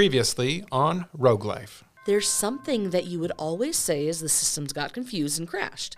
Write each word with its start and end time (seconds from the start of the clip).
Previously 0.00 0.64
on 0.72 1.04
Rogue 1.12 1.44
Life. 1.44 1.84
There's 2.06 2.26
something 2.26 2.88
that 2.88 3.04
you 3.04 3.20
would 3.20 3.32
always 3.32 3.76
say 3.76 4.08
as 4.08 4.18
the 4.18 4.30
systems 4.30 4.72
got 4.72 4.94
confused 4.94 5.38
and 5.38 5.46
crashed. 5.46 5.94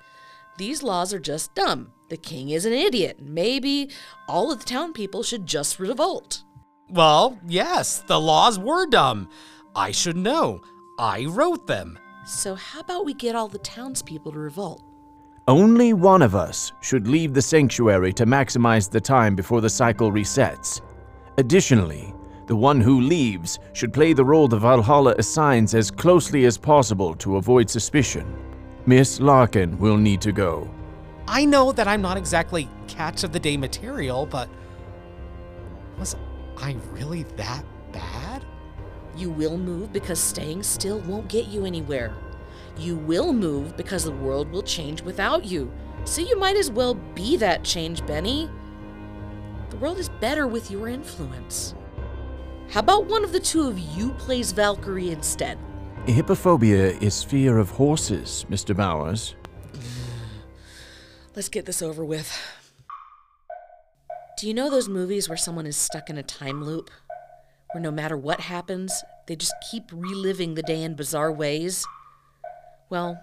These 0.59 0.83
laws 0.83 1.15
are 1.15 1.21
just 1.21 1.55
dumb. 1.55 1.93
The 2.09 2.17
king 2.17 2.51
is 2.51 2.67
an 2.67 2.73
idiot. 2.73 3.19
Maybe 3.23 3.93
all 4.27 4.51
of 4.51 4.59
the 4.59 4.65
town 4.65 4.93
people 4.93 5.23
should 5.23 5.47
just 5.47 5.79
revolt. 5.79 6.43
Well, 6.91 7.39
yes, 7.47 8.01
the 8.01 8.19
laws 8.19 8.59
were 8.59 8.87
dumb. 8.87 9.29
I 9.77 9.93
should 9.93 10.17
know. 10.17 10.63
I 10.99 11.27
wrote 11.27 11.69
them. 11.69 11.97
So, 12.27 12.57
how 12.57 12.81
about 12.81 13.05
we 13.05 13.15
get 13.15 13.37
all 13.37 13.47
the 13.47 13.59
townspeople 13.59 14.33
to 14.33 14.39
revolt? 14.41 14.83
Only 15.47 15.93
one 15.93 16.23
of 16.23 16.35
us 16.35 16.73
should 16.81 17.07
leave 17.07 17.35
the 17.35 17.43
sanctuary 17.43 18.13
to 18.15 18.27
maximize 18.27 18.91
the 18.91 19.01
time 19.01 19.37
before 19.37 19.61
the 19.61 19.71
cycle 19.71 20.11
resets. 20.11 20.81
Additionally, 21.39 22.13
the 22.47 22.57
one 22.57 22.81
who 22.81 23.01
leaves 23.01 23.59
should 23.73 23.93
play 23.93 24.13
the 24.13 24.25
role 24.25 24.49
the 24.49 24.59
Valhalla 24.59 25.15
assigns 25.19 25.75
as 25.75 25.91
closely 25.91 26.45
as 26.45 26.59
possible 26.59 27.15
to 27.17 27.37
avoid 27.37 27.71
suspicion. 27.71 28.27
Miss 28.85 29.21
Larkin 29.21 29.79
will 29.79 29.97
need 29.97 30.21
to 30.23 30.33
go. 30.33 30.69
I 31.29 31.45
know 31.45 31.73
that 31.73 31.87
I'm 31.87 32.03
not 32.03 32.17
exactly 32.17 32.69
catch 32.89 33.23
of 33.23 33.33
the 33.33 33.39
day 33.39 33.57
material, 33.57 34.27
but 34.27 34.49
was 35.99 36.17
I 36.59 36.77
really 36.91 37.23
that 37.37 37.65
bad? 37.93 38.45
You 39.17 39.31
will 39.31 39.57
move 39.57 39.93
because 39.93 40.19
staying 40.19 40.63
still 40.63 40.99
won't 41.01 41.29
get 41.29 41.47
you 41.47 41.65
anywhere. 41.65 42.13
You 42.79 42.97
will 42.97 43.33
move 43.33 43.77
because 43.77 44.05
the 44.05 44.11
world 44.11 44.51
will 44.51 44.63
change 44.63 45.03
without 45.03 45.45
you. 45.45 45.71
So 46.05 46.23
you 46.23 46.39
might 46.39 46.57
as 46.57 46.71
well 46.71 46.95
be 46.95 47.37
that 47.37 47.63
change, 47.63 48.05
Benny. 48.07 48.51
The 49.71 49.77
world 49.77 49.99
is 49.99 50.09
better 50.09 50.47
with 50.47 50.71
your 50.71 50.89
influence. 50.89 51.75
How 52.73 52.81
about 52.81 53.05
one 53.05 53.23
of 53.23 53.33
the 53.33 53.39
two 53.39 53.69
of 53.69 53.79
you 53.79 54.13
plays 54.13 54.51
Valkyrie 54.51 55.11
instead? 55.11 55.59
Hippophobia 56.07 57.03
is 57.03 57.23
fear 57.23 57.59
of 57.59 57.69
horses, 57.69 58.47
Mr. 58.49 58.75
Bowers. 58.75 59.35
Let's 61.37 61.51
get 61.51 61.67
this 61.67 61.83
over 61.83 62.03
with. 62.03 62.35
Do 64.39 64.49
you 64.49 64.55
know 64.55 64.71
those 64.71 64.89
movies 64.89 65.29
where 65.29 65.37
someone 65.37 65.67
is 65.67 65.77
stuck 65.77 66.09
in 66.09 66.17
a 66.17 66.23
time 66.23 66.65
loop? 66.65 66.91
Where 67.73 67.83
no 67.83 67.91
matter 67.91 68.17
what 68.17 68.41
happens, 68.41 69.05
they 69.27 69.37
just 69.37 69.55
keep 69.71 69.91
reliving 69.93 70.55
the 70.55 70.63
day 70.63 70.83
in 70.83 70.95
bizarre 70.95 71.31
ways? 71.31 71.87
Well, 72.89 73.23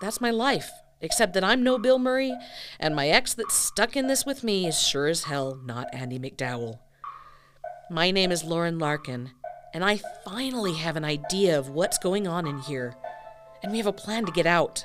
that's 0.00 0.20
my 0.20 0.32
life, 0.32 0.72
except 1.00 1.34
that 1.34 1.44
I'm 1.44 1.62
no 1.62 1.78
Bill 1.78 2.00
Murray, 2.00 2.36
and 2.80 2.96
my 2.96 3.10
ex 3.10 3.32
that's 3.32 3.54
stuck 3.54 3.96
in 3.96 4.08
this 4.08 4.26
with 4.26 4.42
me 4.42 4.66
is 4.66 4.82
sure 4.82 5.06
as 5.06 5.22
hell 5.22 5.56
not 5.64 5.86
Andie 5.94 6.18
MacDowell. 6.18 6.80
My 7.90 8.10
name 8.10 8.30
is 8.30 8.44
Lauren 8.44 8.78
Larkin, 8.78 9.30
and 9.72 9.82
I 9.82 9.98
finally 10.22 10.74
have 10.74 10.96
an 10.96 11.06
idea 11.06 11.58
of 11.58 11.70
what's 11.70 11.96
going 11.96 12.28
on 12.28 12.46
in 12.46 12.58
here, 12.58 12.94
and 13.62 13.72
we 13.72 13.78
have 13.78 13.86
a 13.86 13.94
plan 13.94 14.26
to 14.26 14.32
get 14.32 14.44
out. 14.44 14.84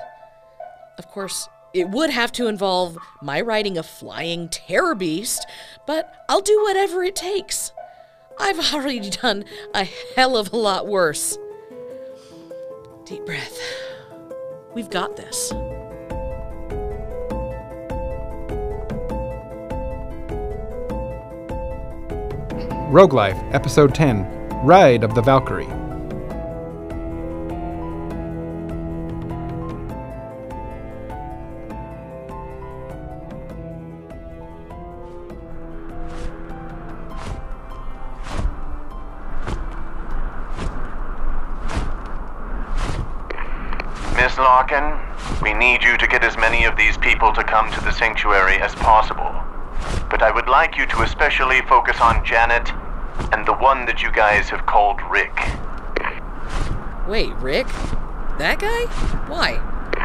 Of 0.96 1.08
course, 1.08 1.46
it 1.74 1.90
would 1.90 2.08
have 2.08 2.32
to 2.32 2.46
involve 2.46 2.96
my 3.20 3.42
riding 3.42 3.76
a 3.76 3.82
flying 3.82 4.48
terror 4.48 4.94
beast, 4.94 5.46
but 5.86 6.24
I'll 6.30 6.40
do 6.40 6.62
whatever 6.62 7.04
it 7.04 7.14
takes. 7.14 7.72
I've 8.40 8.72
already 8.72 9.10
done 9.10 9.44
a 9.74 9.84
hell 10.16 10.38
of 10.38 10.50
a 10.50 10.56
lot 10.56 10.86
worse. 10.86 11.36
Deep 13.04 13.26
breath. 13.26 13.60
We've 14.74 14.88
got 14.88 15.18
this. 15.18 15.52
Rogue 22.94 23.12
Life, 23.12 23.42
Episode 23.50 23.92
10 23.92 24.24
Ride 24.62 25.02
of 25.02 25.16
the 25.16 25.20
Valkyrie. 25.20 25.66
Miss 44.14 44.38
Larkin, 44.38 44.96
we 45.42 45.52
need 45.52 45.82
you 45.82 45.98
to 45.98 46.06
get 46.06 46.22
as 46.22 46.36
many 46.36 46.64
of 46.64 46.76
these 46.76 46.96
people 46.98 47.32
to 47.32 47.42
come 47.42 47.72
to 47.72 47.80
the 47.80 47.90
sanctuary 47.90 48.54
as 48.58 48.72
possible. 48.76 49.34
But 50.08 50.22
I 50.22 50.30
would 50.32 50.46
like 50.46 50.76
you 50.76 50.86
to 50.86 51.02
especially 51.02 51.60
focus 51.62 52.00
on 52.00 52.24
Janet 52.24 52.70
and 53.32 53.46
the 53.46 53.54
one 53.54 53.86
that 53.86 54.02
you 54.02 54.10
guys 54.12 54.48
have 54.50 54.66
called 54.66 55.00
Rick. 55.10 55.34
Wait, 57.08 57.34
Rick? 57.36 57.66
That 58.38 58.58
guy? 58.58 58.86
Why? 59.28 59.58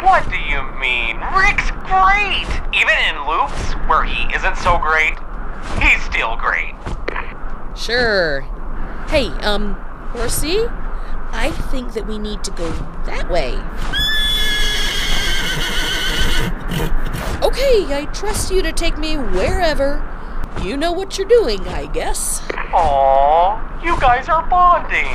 What 0.03 0.29
do 0.29 0.37
you 0.37 0.61
mean? 0.79 1.17
Rick's 1.35 1.71
great! 1.87 2.47
Even 2.73 2.95
in 3.09 3.27
loops 3.27 3.73
where 3.87 4.03
he 4.03 4.33
isn't 4.35 4.57
so 4.57 4.77
great, 4.77 5.17
he's 5.81 6.01
still 6.03 6.35
great. 6.37 6.75
Sure. 7.75 8.41
Hey, 9.07 9.27
um, 9.43 9.73
Horsey? 10.11 10.65
I 11.31 11.51
think 11.71 11.93
that 11.93 12.07
we 12.07 12.17
need 12.17 12.43
to 12.43 12.51
go 12.51 12.69
that 13.05 13.29
way. 13.29 13.55
Okay, 17.41 17.95
I 17.95 18.05
trust 18.13 18.51
you 18.51 18.61
to 18.61 18.71
take 18.71 18.97
me 18.97 19.15
wherever. 19.15 20.03
You 20.61 20.75
know 20.75 20.91
what 20.91 21.17
you're 21.17 21.27
doing, 21.27 21.65
I 21.67 21.85
guess. 21.85 22.41
Aww, 22.71 23.83
you 23.83 23.99
guys 23.99 24.29
are 24.29 24.45
bonding. 24.47 25.07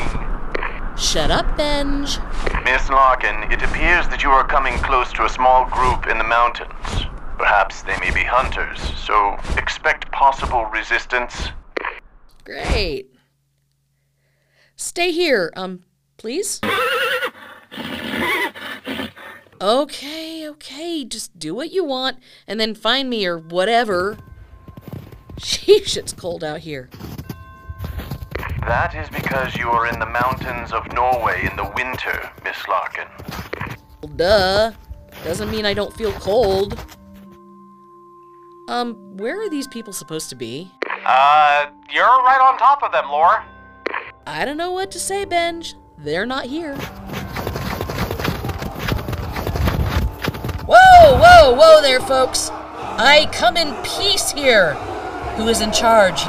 Shut 0.97 1.31
up, 1.31 1.56
Benj. 1.56 2.19
Miss 2.65 2.88
Larkin, 2.88 3.50
it 3.53 3.62
appears 3.62 4.09
that 4.09 4.22
you 4.22 4.31
are 4.31 4.47
coming 4.47 4.75
close 4.78 5.12
to 5.12 5.25
a 5.25 5.28
small 5.28 5.64
group 5.70 6.06
in 6.06 6.19
the 6.19 6.25
mountains. 6.25 7.06
Perhaps 7.38 7.82
they 7.82 7.97
may 7.98 8.10
be 8.10 8.25
hunters, 8.25 8.81
so 8.98 9.37
expect 9.56 10.10
possible 10.12 10.64
resistance. 10.66 11.48
Great. 12.44 13.10
Stay 14.76 15.12
here, 15.12 15.53
um, 15.56 15.84
please. 16.16 16.60
Okay, 19.60 20.47
okay, 20.48 21.04
just 21.04 21.38
do 21.38 21.54
what 21.54 21.70
you 21.70 21.84
want 21.84 22.19
and 22.47 22.60
then 22.60 22.75
find 22.75 23.09
me 23.09 23.25
or 23.25 23.38
whatever. 23.38 24.19
Sheesh, 25.38 25.97
it's 25.97 26.12
cold 26.12 26.44
out 26.44 26.60
here. 26.60 26.91
That 28.66 28.94
is 28.94 29.10
because 29.10 29.54
you 29.56 29.69
are 29.69 29.86
in 29.86 29.98
the 29.98 30.06
mountains 30.06 30.72
of 30.72 30.91
Norway 30.94 31.47
in 31.47 31.54
the 31.54 31.70
winter, 31.76 32.30
Miss 32.44 32.66
Larkin. 32.66 33.06
Well, 34.00 34.12
duh. 34.16 34.72
Doesn't 35.22 35.50
mean 35.50 35.66
I 35.66 35.75
don't 35.75 35.92
feel 35.92 36.12
cold. 36.12 36.78
Um, 38.69 38.94
where 39.19 39.38
are 39.41 39.50
these 39.50 39.69
people 39.69 39.92
supposed 39.92 40.30
to 40.30 40.34
be? 40.34 40.72
Uh, 41.04 41.66
you're 41.92 42.04
right 42.04 42.41
on 42.41 42.58
top 42.58 42.82
of 42.82 42.91
them, 42.91 43.10
Lore. 43.10 43.44
I 44.26 44.47
don't 44.47 44.56
know 44.56 44.72
what 44.72 44.91
to 44.92 44.98
say, 44.98 45.26
Benj. 45.26 45.75
They're 45.98 46.25
not 46.25 46.46
here. 46.46 46.75
Whoa, 50.66 51.19
whoa, 51.19 51.52
whoa 51.52 51.82
there, 51.82 52.00
folks. 52.00 52.48
I 52.50 53.28
come 53.32 53.58
in 53.58 53.75
peace 53.82 54.32
here. 54.32 54.72
Who 55.36 55.48
is 55.48 55.60
in 55.60 55.70
charge? 55.70 56.22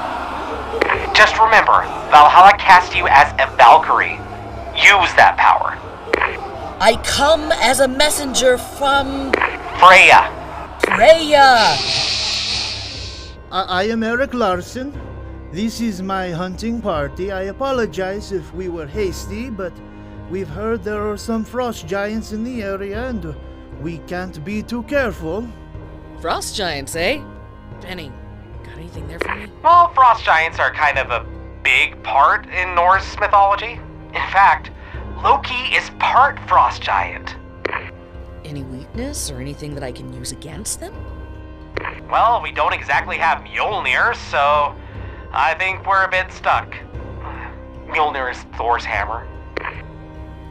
Just 1.16 1.40
remember, 1.40 1.82
Valhalla 2.12 2.52
cast 2.58 2.94
you 2.94 3.08
as 3.08 3.32
a 3.40 3.50
Valkyrie. 3.56 4.20
Use 4.76 5.14
that 5.16 5.38
power. 5.38 5.78
I 6.82 7.00
come 7.06 7.54
as 7.54 7.80
a 7.80 7.88
messenger 7.88 8.58
from 8.58 9.32
Freya. 9.80 10.30
Freya. 10.84 11.78
I, 13.50 13.66
I 13.70 13.84
am 13.84 14.04
Eric 14.04 14.34
Larson. 14.34 14.92
This 15.54 15.80
is 15.80 16.02
my 16.02 16.32
hunting 16.32 16.82
party. 16.82 17.32
I 17.32 17.44
apologize 17.44 18.34
if 18.34 18.54
we 18.54 18.68
were 18.68 18.86
hasty, 18.86 19.50
but 19.50 19.72
we've 20.30 20.50
heard 20.50 20.84
there 20.84 21.10
are 21.10 21.16
some 21.16 21.46
frost 21.46 21.88
giants 21.88 22.34
in 22.34 22.44
the 22.44 22.62
area 22.62 23.08
and 23.08 23.34
we 23.82 24.00
can't 24.00 24.44
be 24.44 24.62
too 24.62 24.84
careful. 24.84 25.48
Frost 26.20 26.58
giants, 26.58 26.94
eh? 26.98 27.24
Benny, 27.82 28.10
got 28.10 28.25
anything 28.96 29.08
there 29.08 29.20
for 29.20 29.36
me? 29.36 29.52
Well, 29.64 29.90
frost 29.94 30.24
giants 30.24 30.60
are 30.60 30.74
kind 30.74 30.98
of 30.98 31.10
a 31.10 31.26
big 31.64 32.02
part 32.04 32.48
in 32.50 32.76
Norse 32.76 33.20
mythology. 33.20 33.80
In 34.08 34.32
fact, 34.32 34.72
Loki 35.24 35.76
is 35.76 35.90
part 36.00 36.40
frost 36.48 36.82
giant. 36.82 37.36
Any 38.44 38.64
weakness 38.64 39.32
or 39.32 39.40
anything 39.40 39.74
that 39.76 39.84
I 39.84 39.92
can 39.92 40.14
use 40.14 40.32
against 40.32 40.80
them? 40.80 40.94
Well, 42.10 42.42
we 42.42 42.52
don't 42.52 42.74
exactly 42.74 43.18
have 43.18 43.40
Mjolnir, 43.40 44.16
so 44.30 44.76
I 45.32 45.56
think 45.56 45.86
we're 45.86 46.04
a 46.04 46.10
bit 46.10 46.32
stuck. 46.32 46.74
Mjolnir 47.88 48.32
is 48.32 48.38
Thor's 48.58 48.86
hammer. 48.86 49.28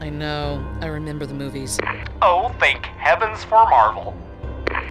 I 0.00 0.10
know. 0.10 0.64
I 0.80 0.86
remember 0.86 1.24
the 1.24 1.34
movies. 1.34 1.78
Oh, 2.20 2.54
thank 2.58 2.84
heavens 2.84 3.44
for 3.44 3.68
Marvel. 3.70 4.14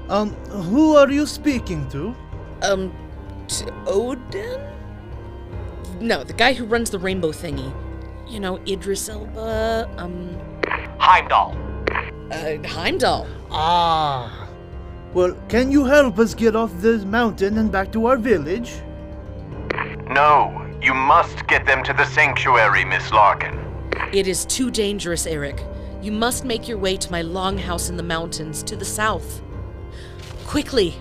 Um, 0.10 0.32
who 0.46 0.96
are 0.96 1.12
you 1.12 1.26
speaking 1.26 1.88
to? 1.90 2.16
Um, 2.64 2.92
to 2.92 3.03
Odin? 3.88 4.60
No, 6.00 6.24
the 6.24 6.34
guy 6.34 6.54
who 6.54 6.66
runs 6.66 6.90
the 6.90 7.00
rainbow 7.00 7.31
thingy. 7.31 7.72
you 8.28 8.40
know, 8.40 8.57
Idris 8.68 9.10
Elba, 9.10 9.90
um, 9.98 10.36
Heimdall. 11.00 11.56
uh, 12.31 12.57
Heimdall. 12.68 13.28
Ah. 13.51 14.48
Well, 15.13 15.36
can 15.50 15.72
you 15.72 15.86
help 15.86 16.18
us 16.18 16.34
get 16.34 16.56
off 16.56 16.72
this 16.78 17.04
mountain 17.06 17.57
and 17.60 17.72
back 17.72 17.92
to 17.92 18.07
our 18.07 18.18
village? 18.18 18.72
No, 20.10 20.66
you 20.81 20.94
must 20.94 21.46
get 21.48 21.66
them 21.66 21.84
to 21.84 21.94
the 21.94 22.06
sanctuary, 22.06 22.84
Miss 22.86 23.12
Larkin. 23.12 23.60
It 24.12 24.28
is 24.28 24.46
too 24.46 24.72
dangerous, 24.72 25.28
Eric. 25.28 25.63
You 26.01 26.12
must 26.12 26.44
make 26.46 26.68
your 26.68 26.78
way 26.80 26.98
to 26.98 27.12
my 27.12 27.22
longhouse 27.22 27.89
in 27.89 27.98
the 27.98 28.04
mountains 28.04 28.63
to 28.63 28.75
the 28.75 28.86
south. 28.86 29.42
Quickly. 30.48 30.96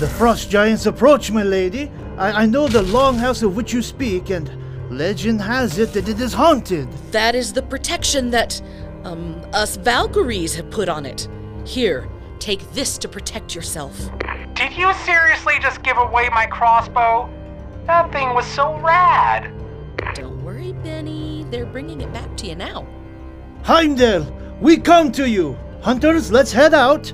The 0.00 0.08
frost 0.08 0.48
giants 0.48 0.86
approach, 0.86 1.30
my 1.30 1.42
lady. 1.42 1.92
I, 2.16 2.44
I 2.44 2.46
know 2.46 2.68
the 2.68 2.80
longhouse 2.84 3.42
of 3.42 3.54
which 3.54 3.74
you 3.74 3.82
speak, 3.82 4.30
and 4.30 4.50
legend 4.90 5.42
has 5.42 5.78
it 5.78 5.92
that 5.92 6.08
it 6.08 6.18
is 6.18 6.32
haunted. 6.32 6.90
That 7.12 7.34
is 7.34 7.52
the 7.52 7.60
protection 7.60 8.30
that, 8.30 8.62
um, 9.04 9.42
us 9.52 9.76
Valkyries 9.76 10.54
have 10.54 10.70
put 10.70 10.88
on 10.88 11.04
it. 11.04 11.28
Here, 11.66 12.08
take 12.38 12.62
this 12.72 12.96
to 12.96 13.08
protect 13.08 13.54
yourself. 13.54 13.94
Did 14.54 14.72
you 14.72 14.90
seriously 15.04 15.56
just 15.60 15.82
give 15.82 15.98
away 15.98 16.30
my 16.30 16.46
crossbow? 16.46 17.28
That 17.86 18.10
thing 18.10 18.32
was 18.32 18.46
so 18.46 18.78
rad. 18.78 19.52
Don't 20.14 20.42
worry, 20.42 20.72
Benny. 20.72 21.44
They're 21.50 21.66
bringing 21.66 22.00
it 22.00 22.10
back 22.10 22.38
to 22.38 22.46
you 22.46 22.54
now. 22.54 22.86
Heimdall, 23.64 24.34
we 24.62 24.78
come 24.78 25.12
to 25.12 25.28
you. 25.28 25.58
Hunters, 25.82 26.32
let's 26.32 26.52
head 26.52 26.72
out. 26.72 27.12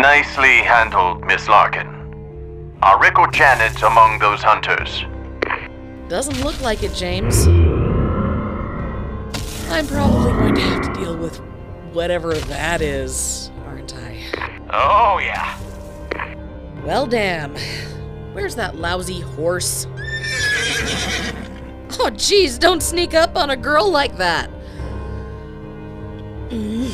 Nicely 0.00 0.62
handled, 0.62 1.26
Miss 1.26 1.46
Larkin. 1.46 1.86
Are 2.80 2.98
Rick 2.98 3.18
or 3.18 3.30
Janet 3.30 3.82
among 3.82 4.18
those 4.18 4.42
hunters? 4.42 5.04
Doesn't 6.08 6.42
look 6.42 6.58
like 6.62 6.82
it, 6.82 6.94
James. 6.94 7.46
I'm 9.68 9.86
probably 9.86 10.32
going 10.32 10.54
to 10.54 10.60
have 10.62 10.82
to 10.82 10.92
deal 10.98 11.16
with 11.18 11.36
whatever 11.92 12.32
that 12.32 12.80
is, 12.80 13.50
aren't 13.66 13.94
I? 13.94 14.24
Oh, 14.70 15.18
yeah. 15.18 15.58
Well, 16.82 17.06
damn. 17.06 17.54
Where's 18.32 18.54
that 18.54 18.76
lousy 18.76 19.20
horse? 19.20 19.86
Oh, 21.98 22.08
jeez, 22.12 22.58
don't 22.58 22.82
sneak 22.82 23.12
up 23.12 23.36
on 23.36 23.50
a 23.50 23.56
girl 23.56 23.90
like 23.90 24.16
that. 24.16 24.48
Mm. 26.48 26.90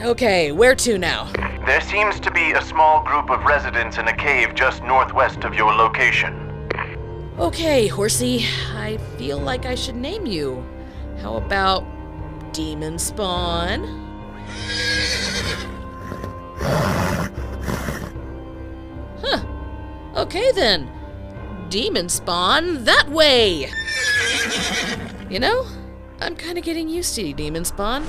Okay, 0.00 0.50
where 0.50 0.74
to 0.74 0.98
now? 0.98 1.30
There 1.68 1.82
seems 1.82 2.18
to 2.20 2.30
be 2.30 2.52
a 2.52 2.62
small 2.62 3.04
group 3.04 3.28
of 3.28 3.44
residents 3.44 3.98
in 3.98 4.08
a 4.08 4.16
cave 4.16 4.54
just 4.54 4.82
northwest 4.84 5.44
of 5.44 5.54
your 5.54 5.70
location. 5.74 6.32
Okay, 7.38 7.86
horsey, 7.86 8.46
I 8.74 8.96
feel 9.18 9.38
like 9.38 9.66
I 9.66 9.74
should 9.74 9.94
name 9.94 10.24
you. 10.24 10.64
How 11.20 11.36
about 11.36 11.84
Demon 12.54 12.98
Spawn? 12.98 13.84
Huh. 19.22 19.44
Okay 20.16 20.50
then. 20.52 20.90
Demon 21.68 22.08
Spawn 22.08 22.84
that 22.84 23.10
way! 23.10 23.70
You 25.28 25.38
know, 25.38 25.66
I'm 26.18 26.34
kind 26.34 26.56
of 26.56 26.64
getting 26.64 26.88
used 26.88 27.14
to 27.16 27.34
Demon 27.34 27.66
Spawn. 27.66 28.06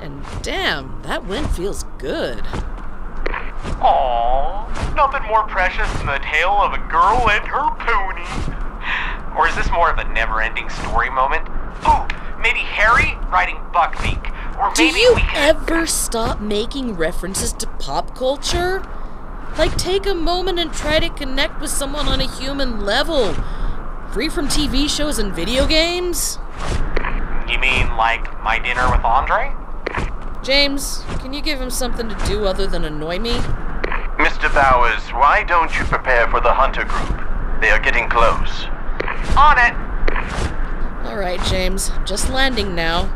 And 0.00 0.24
damn, 0.42 1.02
that 1.02 1.26
wind 1.26 1.50
feels 1.50 1.82
good. 1.98 2.42
Aww, 3.80 4.96
nothing 4.96 5.22
more 5.28 5.46
precious 5.46 5.90
than 5.98 6.06
the 6.06 6.18
tale 6.22 6.50
of 6.50 6.72
a 6.72 6.78
girl 6.88 7.28
and 7.30 7.46
her 7.46 7.68
pony. 7.78 8.26
Or 9.36 9.48
is 9.48 9.54
this 9.54 9.70
more 9.70 9.90
of 9.90 9.98
a 9.98 10.04
never-ending 10.12 10.68
story 10.70 11.10
moment? 11.10 11.48
Ooh, 11.86 12.06
maybe 12.40 12.60
Harry 12.60 13.16
riding 13.30 13.56
Buckbeak. 13.72 14.34
Or 14.58 14.72
Do 14.74 14.84
maybe 14.84 15.00
you 15.00 15.14
we 15.14 15.20
can... 15.20 15.56
ever 15.56 15.86
stop 15.86 16.40
making 16.40 16.94
references 16.96 17.52
to 17.54 17.66
pop 17.78 18.16
culture? 18.16 18.82
Like, 19.56 19.76
take 19.76 20.06
a 20.06 20.14
moment 20.14 20.58
and 20.58 20.72
try 20.72 20.98
to 21.00 21.08
connect 21.10 21.60
with 21.60 21.70
someone 21.70 22.08
on 22.08 22.20
a 22.20 22.28
human 22.36 22.84
level. 22.84 23.34
Free 24.12 24.28
from 24.28 24.48
TV 24.48 24.88
shows 24.88 25.18
and 25.18 25.32
video 25.32 25.66
games? 25.66 26.38
You 27.48 27.58
mean 27.58 27.96
like 27.96 28.42
my 28.42 28.58
dinner 28.58 28.90
with 28.90 29.04
Andre? 29.04 29.54
James, 30.48 31.02
can 31.20 31.34
you 31.34 31.42
give 31.42 31.60
him 31.60 31.68
something 31.68 32.08
to 32.08 32.14
do 32.24 32.46
other 32.46 32.66
than 32.66 32.86
annoy 32.86 33.18
me? 33.18 33.32
Mr. 34.16 34.50
Bowers, 34.54 35.02
why 35.12 35.44
don't 35.46 35.78
you 35.78 35.84
prepare 35.84 36.26
for 36.30 36.40
the 36.40 36.50
hunter 36.50 36.86
group? 36.86 37.60
They 37.60 37.68
are 37.68 37.78
getting 37.78 38.08
close. 38.08 38.64
On 39.36 39.58
it! 39.58 39.74
Alright, 41.06 41.42
James, 41.42 41.90
just 42.06 42.30
landing 42.30 42.74
now. 42.74 43.14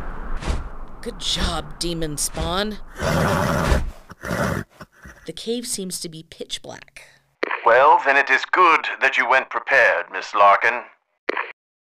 Good 1.00 1.18
job, 1.18 1.78
demon 1.78 2.18
spawn. 2.18 2.76
The 4.20 5.32
cave 5.34 5.66
seems 5.66 6.00
to 6.00 6.10
be 6.10 6.26
pitch 6.28 6.60
black. 6.60 7.08
Well, 7.64 8.02
then 8.04 8.18
it 8.18 8.28
is 8.28 8.44
good 8.52 8.84
that 9.00 9.16
you 9.16 9.26
went 9.26 9.48
prepared, 9.48 10.04
Miss 10.12 10.34
Larkin. 10.34 10.82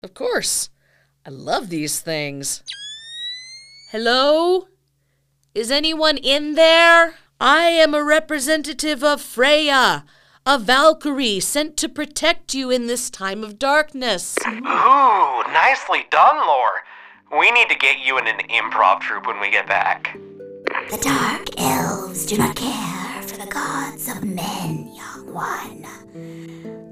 Of 0.01 0.13
course. 0.13 0.69
I 1.25 1.29
love 1.29 1.67
these 1.67 1.99
things. 1.99 2.63
Hello? 3.89 4.69
Is 5.53 5.69
anyone 5.69 6.15
in 6.15 6.55
there? 6.55 7.15
I 7.41 7.63
am 7.63 7.93
a 7.93 8.01
representative 8.01 9.03
of 9.03 9.19
Freya, 9.19 10.05
a 10.45 10.57
Valkyrie 10.57 11.41
sent 11.41 11.75
to 11.77 11.89
protect 11.89 12.53
you 12.53 12.69
in 12.69 12.87
this 12.87 13.09
time 13.09 13.43
of 13.43 13.59
darkness. 13.59 14.37
Ooh, 14.47 15.43
nicely 15.51 16.05
done, 16.09 16.37
Lore. 16.47 16.83
We 17.37 17.51
need 17.51 17.67
to 17.67 17.75
get 17.75 17.99
you 17.99 18.17
in 18.17 18.27
an 18.27 18.39
improv 18.49 19.01
troupe 19.01 19.27
when 19.27 19.41
we 19.41 19.51
get 19.51 19.67
back. 19.67 20.17
The 20.89 20.97
dark 21.01 21.49
elves 21.57 22.25
do 22.25 22.37
not 22.37 22.55
care 22.55 23.21
for 23.23 23.35
the 23.35 23.51
gods 23.51 24.07
of 24.07 24.23
men, 24.23 24.89
young 24.95 25.33
one. 25.33 25.85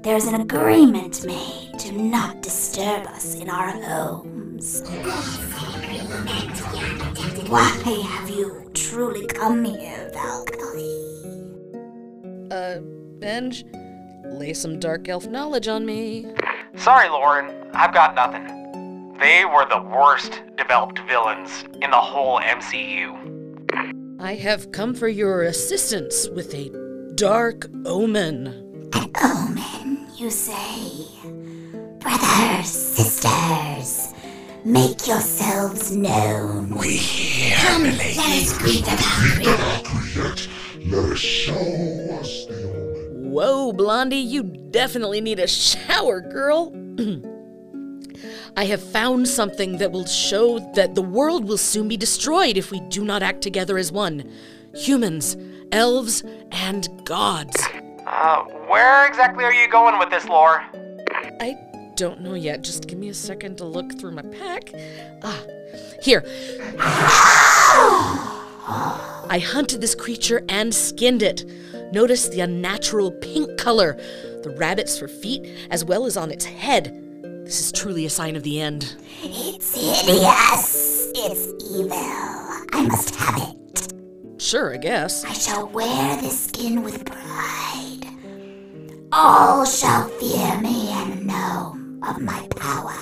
There's 0.02 0.24
an 0.24 0.40
agreement 0.40 1.26
made 1.26 1.78
to 1.78 1.92
not 1.92 2.40
disturb 2.40 3.06
us 3.08 3.34
in 3.34 3.50
our 3.50 3.70
homes. 3.82 4.82
Why 7.50 7.68
have 8.08 8.30
you 8.30 8.70
truly 8.72 9.26
come 9.26 9.62
here, 9.66 10.10
Valkyrie? 10.14 11.10
Uh, 12.50 12.78
Benj, 13.20 13.66
lay 14.24 14.54
some 14.54 14.80
dark 14.80 15.06
elf 15.06 15.26
knowledge 15.26 15.68
on 15.68 15.84
me. 15.84 16.26
Sorry, 16.76 17.10
Lauren, 17.10 17.54
I've 17.74 17.92
got 17.92 18.14
nothing. 18.14 19.16
They 19.18 19.44
were 19.44 19.66
the 19.68 19.82
worst 19.82 20.40
developed 20.56 21.00
villains 21.00 21.64
in 21.82 21.90
the 21.90 22.00
whole 22.00 22.40
MCU. 22.40 24.18
I 24.18 24.34
have 24.36 24.72
come 24.72 24.94
for 24.94 25.08
your 25.08 25.42
assistance 25.42 26.26
with 26.30 26.54
a 26.54 26.70
dark 27.16 27.66
omen. 27.84 28.46
An 28.92 29.10
omen, 29.22 29.79
you 30.20 30.28
say? 30.28 31.06
Brothers, 31.98 32.68
sisters, 32.68 34.12
make 34.66 35.06
yourselves 35.06 35.96
known. 35.96 36.76
We 36.76 37.00
Come, 37.56 37.84
let 37.84 38.18
us 38.18 38.58
greet 38.58 38.84
the 38.84 38.90
Valkyrie. 38.90 40.90
Let 40.90 41.12
us 41.12 41.18
show 41.18 41.54
us 41.54 42.44
the 42.46 42.68
omen. 42.68 43.30
Whoa, 43.30 43.72
Blondie, 43.72 44.16
you 44.16 44.42
definitely 44.42 45.22
need 45.22 45.38
a 45.38 45.46
shower, 45.46 46.20
girl. 46.20 46.70
I 48.58 48.64
have 48.64 48.82
found 48.82 49.26
something 49.26 49.78
that 49.78 49.90
will 49.90 50.04
show 50.04 50.58
that 50.74 50.94
the 50.94 51.02
world 51.02 51.48
will 51.48 51.56
soon 51.56 51.88
be 51.88 51.96
destroyed 51.96 52.58
if 52.58 52.70
we 52.70 52.80
do 52.80 53.06
not 53.06 53.22
act 53.22 53.40
together 53.40 53.78
as 53.78 53.90
one 53.90 54.30
humans, 54.74 55.38
elves, 55.72 56.22
and 56.52 56.86
gods. 57.06 57.56
Uh, 58.12 58.42
where 58.66 59.06
exactly 59.06 59.44
are 59.44 59.52
you 59.52 59.68
going 59.68 59.96
with 59.96 60.10
this, 60.10 60.26
Lore? 60.26 60.64
I 61.40 61.56
don't 61.94 62.20
know 62.20 62.34
yet. 62.34 62.60
Just 62.62 62.88
give 62.88 62.98
me 62.98 63.08
a 63.08 63.14
second 63.14 63.56
to 63.58 63.64
look 63.64 63.96
through 63.98 64.10
my 64.10 64.22
pack. 64.22 64.72
Ah, 65.22 65.40
here. 66.02 66.24
I 69.28 69.40
hunted 69.44 69.80
this 69.80 69.94
creature 69.94 70.44
and 70.48 70.74
skinned 70.74 71.22
it. 71.22 71.44
Notice 71.92 72.28
the 72.28 72.40
unnatural 72.40 73.12
pink 73.12 73.56
color, 73.58 73.92
the 74.42 74.50
rabbits 74.58 74.98
for 74.98 75.06
feet, 75.06 75.46
as 75.70 75.84
well 75.84 76.04
as 76.04 76.16
on 76.16 76.32
its 76.32 76.44
head. 76.44 76.92
This 77.44 77.60
is 77.60 77.70
truly 77.70 78.06
a 78.06 78.10
sign 78.10 78.34
of 78.34 78.42
the 78.42 78.60
end. 78.60 78.96
It's 79.22 79.72
hideous. 79.72 81.12
It's 81.14 81.46
evil. 81.70 81.92
I 81.92 82.86
must 82.88 83.14
have 83.14 83.40
it. 83.40 84.40
Sure, 84.42 84.74
I 84.74 84.78
guess. 84.78 85.24
I 85.24 85.32
shall 85.32 85.68
wear 85.68 86.16
this 86.20 86.46
skin 86.46 86.82
with 86.82 87.04
pride. 87.04 87.79
All 89.22 89.66
shall 89.66 90.08
fear 90.08 90.58
me 90.62 90.88
and 90.92 91.26
know 91.26 91.76
of 92.08 92.22
my 92.22 92.48
power. 92.56 92.94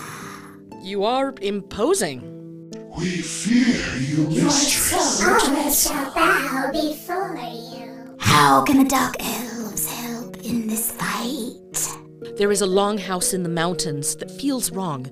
You 0.83 1.05
are 1.05 1.33
imposing. 1.41 2.73
We 2.99 3.23
fear 3.23 3.97
you, 4.01 4.27
mistress. 4.27 5.23
Honor 5.23 5.71
shall 5.71 6.13
bow 6.13 6.71
before 6.73 7.39
you. 7.39 8.17
How 8.19 8.65
can 8.65 8.83
the 8.83 8.91
dark 8.91 9.15
elves 9.21 9.89
help 9.93 10.39
in 10.39 10.67
this 10.67 10.91
fight? 10.91 11.89
There 12.37 12.51
is 12.51 12.63
a 12.63 12.67
longhouse 12.67 13.33
in 13.33 13.45
the 13.45 13.49
mountains 13.49 14.17
that 14.17 14.41
feels 14.41 14.73
wrong. 14.73 15.09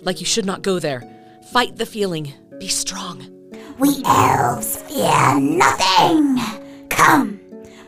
Like 0.00 0.18
you 0.18 0.24
should 0.24 0.46
not 0.46 0.62
go 0.62 0.78
there. 0.78 1.02
Fight 1.52 1.76
the 1.76 1.84
feeling. 1.84 2.32
Be 2.58 2.68
strong. 2.68 3.28
We 3.78 4.02
elves 4.06 4.76
fear 4.76 5.38
nothing. 5.38 6.38
Come, 6.88 7.38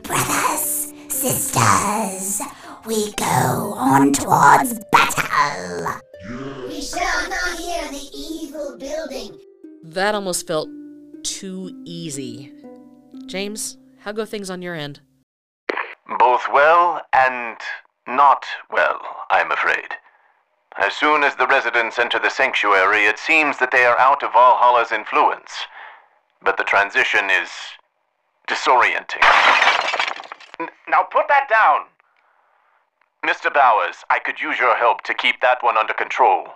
brothers, 0.03 0.70
sisters, 1.21 2.41
we 2.87 3.13
go 3.13 3.75
on 3.77 4.11
towards 4.11 4.81
battle. 4.91 6.01
We 6.67 6.81
shall 6.81 7.29
not 7.29 7.59
hear 7.59 7.89
the 7.89 8.09
evil 8.17 8.79
building. 8.79 9.39
That 9.85 10.15
almost 10.15 10.47
felt 10.47 10.71
too 11.23 11.79
easy. 11.85 12.55
James, 13.27 13.77
how 13.99 14.13
go 14.13 14.25
things 14.25 14.49
on 14.49 14.63
your 14.63 14.75
end? 14.75 15.01
Both 16.19 16.45
well 16.51 17.03
and 17.13 17.59
not 18.07 18.47
well, 18.71 19.03
I'm 19.31 19.53
afraid. 19.53 19.97
As 20.79 20.95
soon 20.95 21.23
as 21.23 21.37
the 21.37 21.47
residents 21.47 21.99
enter 21.99 22.19
the 22.19 22.31
sanctuary, 22.31 23.05
it 23.05 23.19
seems 23.19 23.59
that 23.59 23.73
they 23.73 23.85
are 23.85 23.99
out 23.99 24.23
of 24.23 24.33
Valhalla's 24.33 24.91
influence. 24.91 25.53
But 26.43 26.57
the 26.57 26.65
transition 26.65 27.29
is 27.29 27.51
disorienting. 28.49 30.00
N- 30.61 30.69
now 30.89 31.03
put 31.03 31.27
that 31.29 31.49
down! 31.49 31.87
Mr. 33.27 33.53
Bowers, 33.53 33.97
I 34.11 34.19
could 34.19 34.41
use 34.41 34.59
your 34.59 34.77
help 34.77 35.03
to 35.03 35.15
keep 35.15 35.41
that 35.41 35.63
one 35.63 35.77
under 35.77 35.95
control. 35.95 36.49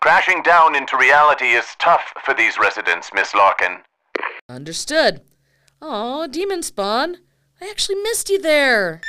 Crashing 0.00 0.42
down 0.42 0.74
into 0.74 0.96
reality 0.96 1.52
is 1.52 1.76
tough 1.78 2.12
for 2.24 2.34
these 2.34 2.58
residents, 2.58 3.10
Miss 3.14 3.34
Larkin. 3.34 3.78
Understood. 4.48 5.20
Aw, 5.82 6.26
Demon 6.26 6.62
Spawn. 6.62 7.18
I 7.60 7.68
actually 7.68 7.96
missed 7.96 8.30
you 8.30 8.40
there. 8.40 9.00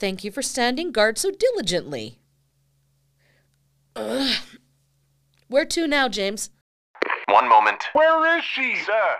Thank 0.00 0.24
you 0.24 0.30
for 0.30 0.42
standing 0.42 0.90
guard 0.90 1.18
so 1.18 1.30
diligently. 1.30 2.18
Ugh. 3.94 4.36
Where 5.48 5.66
to 5.66 5.86
now, 5.86 6.08
James? 6.08 6.50
One 7.28 7.48
moment. 7.48 7.84
Where 7.92 8.38
is 8.38 8.44
she? 8.44 8.76
Sir, 8.76 9.16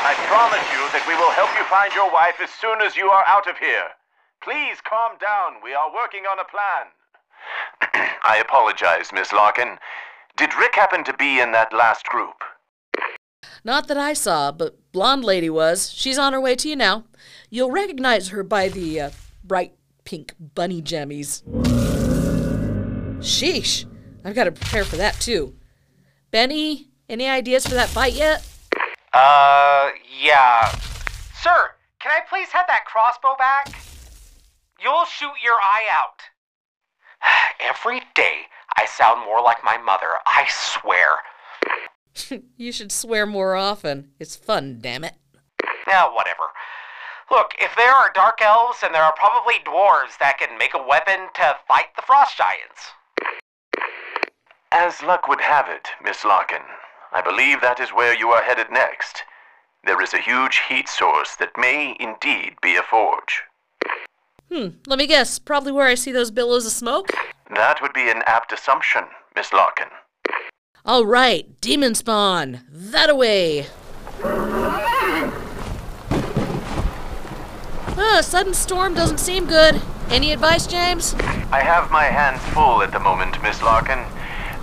I 0.00 0.14
promise 0.30 0.66
you 0.72 0.82
that 0.94 1.04
we 1.08 1.14
will 1.14 1.32
help 1.32 1.50
you 1.58 1.64
find 1.66 1.92
your 1.92 2.10
wife 2.12 2.40
as 2.40 2.50
soon 2.50 2.80
as 2.80 2.96
you 2.96 3.10
are 3.10 3.24
out 3.26 3.48
of 3.48 3.58
here. 3.58 3.90
Please 4.42 4.78
calm 4.88 5.18
down. 5.20 5.60
We 5.62 5.74
are 5.74 5.92
working 5.92 6.22
on 6.22 6.38
a 6.38 6.44
plan. 6.44 6.86
I 8.22 8.38
apologize, 8.38 9.12
Miss 9.12 9.32
Larkin. 9.32 9.76
Did 10.36 10.54
Rick 10.54 10.76
happen 10.76 11.02
to 11.04 11.12
be 11.14 11.40
in 11.40 11.50
that 11.52 11.72
last 11.72 12.06
group? 12.06 12.36
Not 13.64 13.88
that 13.88 13.98
I 13.98 14.12
saw, 14.12 14.52
but 14.52 14.78
blonde 14.92 15.24
lady 15.24 15.50
was. 15.50 15.90
She's 15.92 16.18
on 16.18 16.32
her 16.32 16.40
way 16.40 16.54
to 16.54 16.68
you 16.68 16.76
now. 16.76 17.04
You'll 17.50 17.72
recognize 17.72 18.28
her 18.28 18.44
by 18.44 18.68
the 18.68 19.00
uh, 19.00 19.10
bright 19.42 19.74
pink 20.04 20.34
bunny 20.38 20.80
jammies. 20.80 21.42
Sheesh. 23.18 23.84
I've 24.24 24.36
got 24.36 24.44
to 24.44 24.52
prepare 24.52 24.84
for 24.84 24.96
that 24.96 25.14
too. 25.14 25.56
Benny, 26.30 26.90
any 27.08 27.26
ideas 27.26 27.66
for 27.66 27.74
that 27.74 27.88
fight 27.88 28.12
yet? 28.12 28.46
Uh, 29.12 29.90
yeah. 30.20 30.70
Sir, 31.40 31.70
can 32.00 32.12
I 32.12 32.20
please 32.28 32.48
have 32.48 32.66
that 32.66 32.84
crossbow 32.84 33.36
back? 33.38 33.68
You'll 34.80 35.06
shoot 35.06 35.32
your 35.42 35.54
eye 35.54 35.86
out. 35.90 36.22
Every 37.60 38.00
day, 38.14 38.42
I 38.76 38.86
sound 38.86 39.24
more 39.24 39.42
like 39.42 39.64
my 39.64 39.78
mother, 39.78 40.18
I 40.26 40.46
swear. 40.48 42.42
you 42.56 42.72
should 42.72 42.92
swear 42.92 43.26
more 43.26 43.56
often. 43.56 44.10
It's 44.18 44.36
fun, 44.36 44.78
damn 44.80 45.04
it. 45.04 45.14
Yeah, 45.86 46.12
whatever. 46.12 46.44
Look, 47.30 47.54
if 47.60 47.74
there 47.76 47.92
are 47.92 48.10
dark 48.14 48.40
elves, 48.40 48.80
then 48.80 48.92
there 48.92 49.02
are 49.02 49.14
probably 49.14 49.54
dwarves 49.64 50.18
that 50.18 50.38
can 50.38 50.56
make 50.58 50.74
a 50.74 50.82
weapon 50.82 51.28
to 51.34 51.56
fight 51.66 51.94
the 51.96 52.02
frost 52.02 52.38
giants. 52.38 52.92
As 54.70 55.02
luck 55.02 55.28
would 55.28 55.40
have 55.40 55.68
it, 55.68 55.88
Miss 56.02 56.24
Larkin, 56.24 56.62
I 57.12 57.22
believe 57.22 57.60
that 57.60 57.80
is 57.80 57.90
where 57.90 58.14
you 58.16 58.28
are 58.30 58.42
headed 58.42 58.70
next. 58.70 59.22
There 59.84 60.00
is 60.02 60.12
a 60.12 60.18
huge 60.18 60.60
heat 60.68 60.88
source 60.88 61.36
that 61.36 61.56
may 61.56 61.96
indeed 61.98 62.54
be 62.60 62.76
a 62.76 62.82
forge. 62.82 63.42
Hmm, 64.50 64.68
let 64.86 64.98
me 64.98 65.06
guess. 65.06 65.38
Probably 65.38 65.72
where 65.72 65.86
I 65.86 65.94
see 65.94 66.12
those 66.12 66.30
billows 66.30 66.66
of 66.66 66.72
smoke? 66.72 67.08
That 67.54 67.80
would 67.80 67.92
be 67.92 68.10
an 68.10 68.22
apt 68.26 68.52
assumption, 68.52 69.04
Miss 69.34 69.52
Larkin. 69.52 69.88
All 70.84 71.06
right, 71.06 71.60
demon 71.60 71.94
spawn. 71.94 72.60
That 72.70 73.10
away. 73.10 73.66
Ah, 78.00 78.20
sudden 78.22 78.54
storm 78.54 78.94
doesn't 78.94 79.18
seem 79.18 79.46
good. 79.46 79.80
Any 80.08 80.32
advice, 80.32 80.66
James? 80.66 81.14
I 81.50 81.62
have 81.62 81.90
my 81.90 82.04
hands 82.04 82.42
full 82.54 82.82
at 82.82 82.92
the 82.92 83.00
moment, 83.00 83.42
Miss 83.42 83.62
Larkin. 83.62 84.04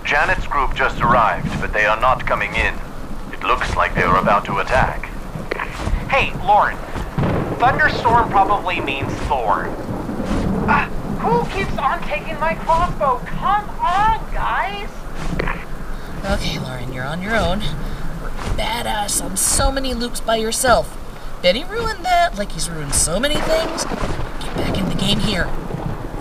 Janet's 0.06 0.46
group 0.46 0.72
just 0.76 1.00
arrived, 1.00 1.60
but 1.60 1.72
they 1.72 1.84
are 1.84 2.00
not 2.00 2.24
coming 2.24 2.54
in. 2.54 2.72
It 3.32 3.42
looks 3.42 3.74
like 3.74 3.92
they 3.96 4.04
are 4.04 4.18
about 4.18 4.44
to 4.44 4.58
attack. 4.58 5.06
Hey, 6.08 6.32
Lauren. 6.46 6.76
Thunderstorm 7.58 8.30
probably 8.30 8.78
means 8.78 9.12
Thor. 9.22 9.66
Ah, 10.68 10.88
who 11.18 11.44
keeps 11.50 11.76
on 11.76 12.00
taking 12.04 12.38
my 12.38 12.54
crossbow? 12.54 13.18
Come 13.26 13.68
on, 13.80 14.32
guys! 14.32 14.88
Okay, 16.24 16.60
Lauren, 16.60 16.92
you're 16.92 17.04
on 17.04 17.20
your 17.20 17.34
own. 17.34 17.60
We're 18.22 18.30
badass 18.56 19.20
on 19.24 19.36
so 19.36 19.72
many 19.72 19.92
loops 19.92 20.20
by 20.20 20.36
yourself. 20.36 20.96
Benny 21.42 21.64
ruined 21.64 22.04
that 22.04 22.38
like 22.38 22.52
he's 22.52 22.70
ruined 22.70 22.94
so 22.94 23.18
many 23.18 23.36
things. 23.36 23.84
Get 23.84 24.54
back 24.54 24.78
in 24.78 24.88
the 24.88 24.94
game 24.94 25.18
here. 25.18 25.46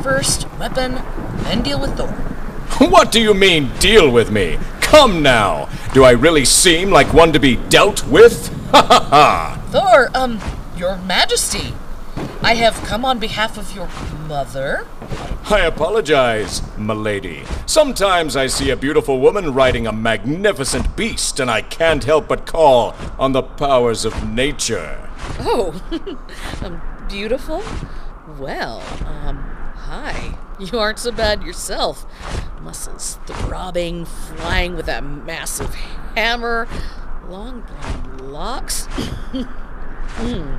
First, 0.01 0.49
weapon, 0.57 1.03
then 1.43 1.61
deal 1.61 1.79
with 1.79 1.95
Thor. 1.95 2.34
What 2.79 3.09
do 3.09 3.21
you 3.21 3.33
mean, 3.33 3.71
deal 3.79 4.11
with 4.11 4.31
me? 4.31 4.59
Come 4.81 5.23
now! 5.23 5.69
Do 5.93 6.03
I 6.03 6.11
really 6.11 6.43
seem 6.43 6.91
like 6.91 7.13
one 7.13 7.31
to 7.31 7.39
be 7.39 7.55
dealt 7.69 8.05
with? 8.07 8.51
Ha 8.75 8.81
ha 8.81 9.07
ha! 9.09 9.61
Thor, 9.69 10.09
um, 10.13 10.41
your 10.75 10.97
majesty. 10.97 11.73
I 12.41 12.55
have 12.55 12.73
come 12.83 13.05
on 13.05 13.17
behalf 13.19 13.57
of 13.57 13.73
your 13.73 13.87
mother. 14.27 14.85
I 15.49 15.61
apologize, 15.61 16.61
milady. 16.77 17.43
Sometimes 17.65 18.35
I 18.35 18.47
see 18.47 18.71
a 18.71 18.75
beautiful 18.75 19.21
woman 19.21 19.53
riding 19.53 19.87
a 19.87 19.93
magnificent 19.93 20.97
beast, 20.97 21.39
and 21.39 21.49
I 21.49 21.61
can't 21.61 22.03
help 22.03 22.27
but 22.27 22.45
call 22.45 22.93
on 23.17 23.31
the 23.31 23.43
powers 23.43 24.03
of 24.03 24.27
nature. 24.29 25.09
Oh, 25.39 25.81
um, 26.61 26.81
beautiful? 27.07 27.63
Well, 28.37 28.83
um, 29.05 29.37
hi. 29.75 30.37
You 30.59 30.79
aren't 30.79 30.99
so 30.99 31.11
bad 31.11 31.43
yourself. 31.43 32.05
Muscles 32.65 33.19
throbbing, 33.27 34.05
flying 34.05 34.75
with 34.75 34.87
that 34.87 35.03
massive 35.03 35.71
hammer, 36.15 36.67
long 37.29 37.61
blonde 37.61 38.21
locks. 38.31 38.85
hmm. 40.17 40.57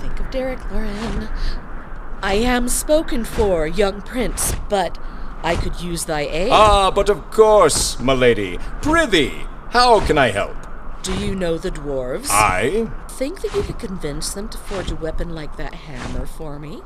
Think 0.00 0.20
of 0.20 0.30
Derek, 0.30 0.70
Lauren. 0.70 1.30
I 2.22 2.34
am 2.34 2.68
spoken 2.68 3.24
for, 3.24 3.66
young 3.66 4.02
prince, 4.02 4.54
but 4.68 4.98
I 5.42 5.56
could 5.56 5.80
use 5.80 6.04
thy 6.04 6.20
aid. 6.20 6.50
Ah, 6.52 6.90
but 6.90 7.08
of 7.08 7.30
course, 7.30 7.98
milady. 7.98 8.58
Prithee, 8.82 9.46
how 9.70 10.00
can 10.04 10.18
I 10.18 10.28
help? 10.28 10.67
Do 11.02 11.14
you 11.14 11.34
know 11.34 11.56
the 11.58 11.70
dwarves? 11.70 12.28
I? 12.30 12.90
Think 13.08 13.40
that 13.40 13.54
you 13.54 13.62
could 13.62 13.78
convince 13.78 14.32
them 14.34 14.48
to 14.50 14.58
forge 14.58 14.90
a 14.90 14.96
weapon 14.96 15.34
like 15.34 15.56
that 15.56 15.74
hammer 15.74 16.26
for 16.26 16.58
me? 16.58 16.82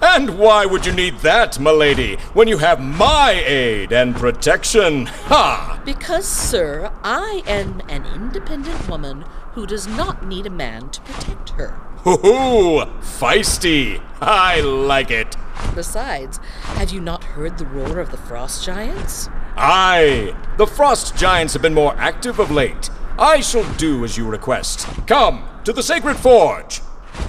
And 0.00 0.38
why 0.38 0.66
would 0.66 0.86
you 0.86 0.92
need 0.92 1.18
that, 1.18 1.58
milady, 1.58 2.16
when 2.32 2.48
you 2.48 2.58
have 2.58 2.80
my 2.80 3.32
aid 3.32 3.92
and 3.92 4.14
protection? 4.14 5.06
Ha! 5.06 5.80
Because, 5.84 6.26
sir, 6.26 6.92
I 7.02 7.42
am 7.46 7.82
an 7.88 8.06
independent 8.06 8.88
woman 8.88 9.24
who 9.52 9.66
does 9.66 9.86
not 9.86 10.26
need 10.26 10.46
a 10.46 10.50
man 10.50 10.90
to 10.90 11.00
protect 11.02 11.50
her. 11.50 11.70
Hoo-hoo! 11.98 12.84
Feisty! 13.00 14.00
I 14.20 14.60
like 14.60 15.10
it! 15.10 15.36
Besides, 15.74 16.38
have 16.62 16.90
you 16.90 17.00
not 17.00 17.24
heard 17.24 17.58
the 17.58 17.66
roar 17.66 17.98
of 17.98 18.10
the 18.10 18.16
frost 18.16 18.64
giants? 18.64 19.28
Aye! 19.56 20.36
The 20.56 20.66
frost 20.66 21.16
giants 21.16 21.52
have 21.54 21.62
been 21.62 21.74
more 21.74 21.94
active 21.96 22.38
of 22.38 22.50
late. 22.50 22.90
I 23.18 23.40
shall 23.40 23.64
do 23.74 24.04
as 24.04 24.18
you 24.18 24.26
request. 24.28 24.86
Come 25.06 25.48
to 25.64 25.72
the 25.72 25.82
sacred 25.82 26.16
forge! 26.16 26.82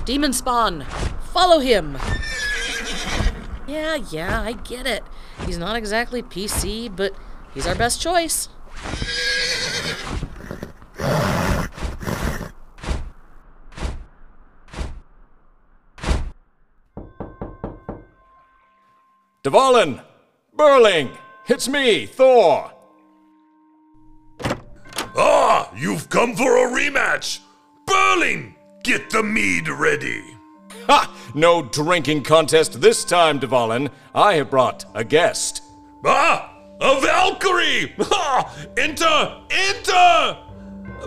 Demon 0.04 0.34
spawn, 0.34 0.86
follow 1.32 1.60
him! 1.60 1.98
Yeah, 3.68 3.96
yeah, 3.96 4.42
I 4.42 4.54
get 4.54 4.86
it. 4.86 5.04
He's 5.46 5.58
not 5.58 5.76
exactly 5.76 6.22
PC, 6.22 6.94
but 6.94 7.14
he's 7.54 7.68
our 7.68 7.76
best 7.76 8.02
choice. 8.02 8.50
Dvalin! 19.44 20.04
Berling! 20.58 21.18
It's 21.48 21.70
me, 21.70 22.06
Thor! 22.06 22.77
You've 25.78 26.10
come 26.10 26.36
for 26.36 26.58
a 26.58 26.72
rematch! 26.72 27.40
Berling, 27.86 28.56
get 28.84 29.12
the 29.12 29.22
mead 29.22 29.70
ready. 29.70 30.24
Ha! 30.88 31.16
No 31.36 31.62
drinking 31.62 32.24
contest 32.24 32.82
this 32.82 33.06
time, 33.06 33.40
Dvalin. 33.40 33.92
I 34.16 34.34
have 34.36 34.50
brought 34.50 34.86
a 34.96 35.04
guest. 35.04 35.62
Ah! 36.04 36.52
A 36.82 37.00
Valkyrie! 37.00 37.94
Ha! 38.00 38.56
Enter! 38.76 39.44
Enter! 39.52 40.38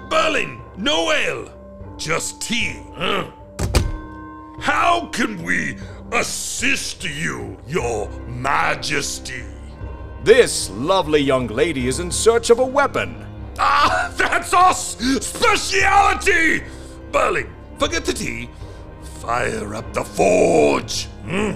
Berling, 0.09 0.61
no 0.79 1.11
ale. 1.11 1.53
Just 1.97 2.41
tea. 2.41 2.81
Huh? 2.95 3.29
How 4.61 5.09
can 5.13 5.43
we 5.43 5.79
assist 6.13 7.03
you, 7.03 7.59
your 7.67 8.09
majesty? 8.29 9.45
This 10.23 10.71
lovely 10.71 11.21
young 11.21 11.49
lady 11.49 11.89
is 11.89 11.99
in 11.99 12.13
search 12.13 12.51
of 12.51 12.61
a 12.61 12.65
weapon. 12.65 13.27
Ah, 13.63 14.11
that's 14.17 14.55
our 14.55 14.71
s- 14.71 14.97
speciality! 15.21 16.65
Berling, 17.13 17.51
forget 17.79 18.05
the 18.07 18.13
tea. 18.13 18.49
Fire 19.21 19.75
up 19.75 19.93
the 19.93 20.03
forge. 20.03 21.05
Hmm. 21.29 21.53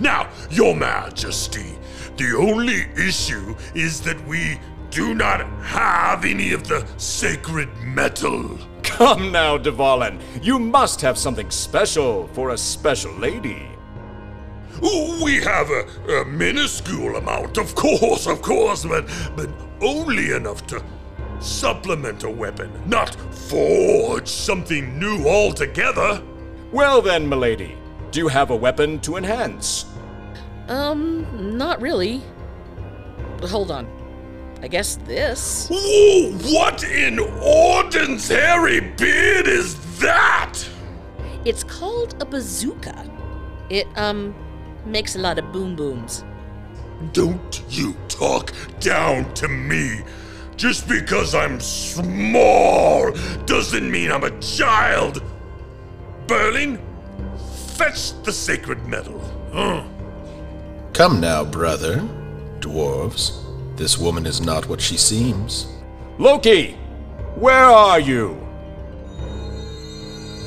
Now, 0.00 0.28
your 0.50 0.74
majesty, 0.74 1.78
the 2.16 2.36
only 2.36 2.86
issue 2.96 3.54
is 3.74 4.00
that 4.02 4.18
we 4.26 4.58
do 4.90 5.14
not 5.14 5.46
have 5.62 6.24
any 6.24 6.52
of 6.52 6.66
the 6.66 6.84
sacred 6.96 7.68
metal. 7.84 8.58
Come 8.82 9.30
now, 9.30 9.56
Dvalin. 9.58 10.20
You 10.42 10.58
must 10.58 11.00
have 11.02 11.16
something 11.18 11.50
special 11.50 12.26
for 12.28 12.50
a 12.50 12.58
special 12.58 13.12
lady. 13.12 13.68
We 14.80 15.40
have 15.42 15.70
a, 15.70 16.20
a 16.20 16.24
minuscule 16.24 17.16
amount, 17.16 17.58
of 17.58 17.74
course, 17.74 18.26
of 18.26 18.42
course, 18.42 18.84
but, 18.84 19.06
but 19.36 19.48
only 19.80 20.32
enough 20.32 20.66
to 20.68 20.82
supplement 21.40 22.24
a 22.24 22.30
weapon, 22.30 22.70
not 22.86 23.14
forge 23.34 24.28
something 24.28 24.98
new 24.98 25.26
altogether. 25.28 26.22
Well 26.72 27.00
then, 27.00 27.28
milady, 27.28 27.76
do 28.10 28.20
you 28.20 28.28
have 28.28 28.50
a 28.50 28.56
weapon 28.56 29.00
to 29.00 29.16
enhance? 29.16 29.86
Um, 30.68 31.56
not 31.56 31.80
really. 31.80 32.22
But 33.38 33.50
hold 33.50 33.70
on. 33.70 33.86
I 34.60 34.68
guess 34.68 34.96
this. 34.96 35.70
Ooh, 35.70 36.32
what 36.52 36.82
in 36.82 37.20
Orden's 37.20 38.28
hairy 38.28 38.80
beard 38.80 39.46
is 39.46 39.98
that? 40.00 40.58
It's 41.44 41.62
called 41.62 42.20
a 42.20 42.26
bazooka. 42.26 43.08
It, 43.70 43.86
um, 43.96 44.34
makes 44.86 45.16
a 45.16 45.18
lot 45.18 45.38
of 45.38 45.52
boom 45.52 45.76
booms. 45.76 46.24
Don't 47.12 47.62
you 47.68 47.94
talk 48.08 48.52
down 48.80 49.32
to 49.34 49.48
me. 49.48 50.02
Just 50.56 50.88
because 50.88 51.34
I'm 51.34 51.60
small 51.60 53.12
doesn't 53.46 53.88
mean 53.88 54.10
I'm 54.10 54.24
a 54.24 54.40
child. 54.40 55.22
Berling, 56.26 56.80
fetch 57.76 58.20
the 58.24 58.32
sacred 58.32 58.84
metal. 58.86 59.20
Huh? 59.52 59.84
Come 60.92 61.20
now, 61.20 61.44
brother. 61.44 62.02
Dwarves, 62.58 63.76
this 63.76 63.96
woman 63.96 64.26
is 64.26 64.40
not 64.40 64.68
what 64.68 64.80
she 64.80 64.96
seems. 64.96 65.68
Loki, 66.18 66.72
where 67.36 67.66
are 67.66 68.00
you? 68.00 68.36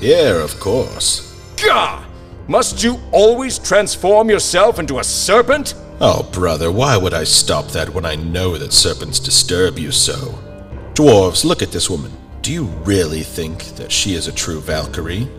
Here, 0.02 0.42
of 0.42 0.60
course. 0.60 1.34
Gah! 1.56 2.04
Must 2.48 2.84
you 2.84 3.00
always 3.12 3.60
transform 3.60 4.30
yourself 4.30 4.80
into 4.80 5.00
a 5.00 5.04
serpent? 5.04 5.76
Oh, 6.00 6.28
brother, 6.34 6.72
why 6.72 6.98
would 6.98 7.14
I 7.14 7.24
stop 7.24 7.68
that 7.70 7.94
when 7.94 8.06
I 8.06 8.16
know 8.16 8.58
that 8.58 8.74
serpents 8.74 9.20
disturb 9.20 9.78
you 9.78 9.92
so? 9.92 10.16
Dwarves, 10.94 11.46
look 11.46 11.62
at 11.62 11.72
this 11.72 11.90
woman. 11.90 12.12
Do 12.42 12.52
you 12.52 12.66
really 12.84 13.22
think 13.22 13.66
that 13.76 13.92
she 13.92 14.16
is 14.16 14.28
a 14.28 14.32
true 14.32 14.60
Valkyrie? 14.60 15.30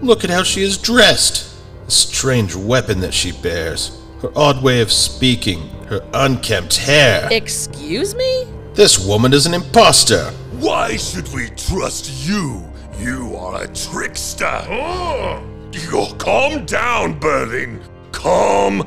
Look 0.00 0.22
at 0.22 0.30
how 0.30 0.44
she 0.44 0.62
is 0.62 0.78
dressed. 0.78 1.52
The 1.86 1.90
strange 1.90 2.54
weapon 2.54 3.00
that 3.00 3.12
she 3.12 3.32
bears. 3.32 4.00
Her 4.20 4.30
odd 4.36 4.62
way 4.62 4.80
of 4.80 4.92
speaking. 4.92 5.68
Her 5.86 6.04
unkempt 6.14 6.76
hair. 6.76 7.28
Excuse 7.32 8.14
me? 8.14 8.46
This 8.74 9.04
woman 9.04 9.32
is 9.32 9.46
an 9.46 9.54
impostor. 9.54 10.30
Why 10.60 10.96
should 10.96 11.26
we 11.34 11.48
trust 11.50 12.26
you? 12.26 12.62
You 12.98 13.34
are 13.36 13.64
a 13.64 13.68
trickster. 13.74 14.46
Oh, 14.68 15.42
you 15.74 16.06
calm 16.18 16.64
down, 16.66 17.18
Berling. 17.20 17.82
Calm 18.12 18.82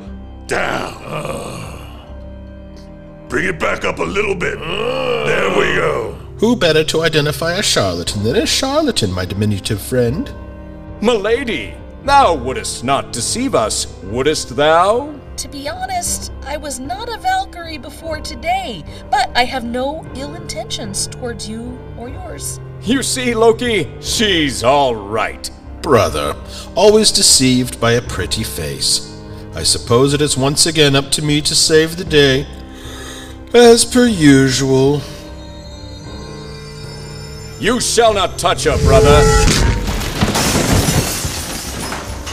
down. 0.46 1.66
Bring 3.28 3.46
it 3.46 3.58
back 3.58 3.84
up 3.84 3.98
a 3.98 4.04
little 4.04 4.34
bit. 4.34 4.58
There 4.58 5.50
we 5.58 5.74
go. 5.74 6.12
Who 6.38 6.54
better 6.54 6.84
to 6.84 7.02
identify 7.02 7.54
a 7.54 7.62
charlatan 7.62 8.22
than 8.22 8.36
a 8.36 8.46
charlatan, 8.46 9.10
my 9.10 9.24
diminutive 9.24 9.80
friend? 9.80 10.32
Milady, 11.00 11.74
thou 12.04 12.34
wouldst 12.34 12.84
not 12.84 13.12
deceive 13.12 13.54
us, 13.54 13.86
wouldst 14.04 14.54
thou? 14.54 15.18
To 15.38 15.48
be 15.48 15.68
honest, 15.68 16.32
I 16.44 16.56
was 16.56 16.78
not 16.78 17.08
a 17.08 17.18
Valkyrie 17.18 17.78
before 17.78 18.20
today, 18.20 18.84
but 19.10 19.30
I 19.34 19.44
have 19.44 19.64
no 19.64 20.06
ill 20.14 20.34
intentions 20.34 21.06
towards 21.06 21.48
you 21.48 21.78
or 21.98 22.08
yours. 22.08 22.60
You 22.82 23.02
see, 23.02 23.34
Loki, 23.34 23.90
she's 24.00 24.62
all 24.62 24.94
right. 24.94 25.50
Brother, 25.86 26.34
always 26.74 27.12
deceived 27.12 27.80
by 27.80 27.92
a 27.92 28.02
pretty 28.02 28.42
face. 28.42 29.22
I 29.54 29.62
suppose 29.62 30.14
it 30.14 30.20
is 30.20 30.36
once 30.36 30.66
again 30.66 30.96
up 30.96 31.12
to 31.12 31.22
me 31.22 31.40
to 31.42 31.54
save 31.54 31.96
the 31.96 32.04
day. 32.04 32.44
As 33.54 33.84
per 33.84 34.04
usual. 34.04 35.00
You 37.60 37.78
shall 37.78 38.12
not 38.12 38.36
touch 38.36 38.64
her, 38.64 38.76
brother. 38.78 39.20